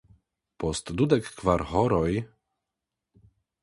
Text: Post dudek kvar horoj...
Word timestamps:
Post 0.63 0.89
dudek 1.03 1.29
kvar 1.37 1.65
horoj... 1.75 2.11